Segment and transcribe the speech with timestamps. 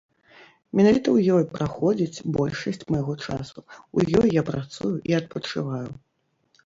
[0.79, 3.59] Менавіта ў ёй праходзіць большасць майго часу,
[3.99, 5.85] у ёй я працую і адпачываю.